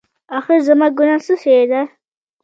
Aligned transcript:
اخېر 0.37 0.59
زما 0.67 0.87
ګناه 0.97 1.21
څه 1.25 1.33
شی 1.41 1.63
ده؟ 1.71 1.81